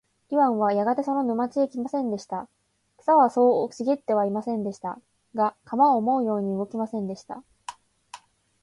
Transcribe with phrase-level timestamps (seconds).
[0.31, 2.49] イワンはやがてその沼地へ来ました。
[2.97, 4.99] 草はそう茂ってはいませんでした。
[5.35, 7.43] が、鎌は思うように動きませんでした。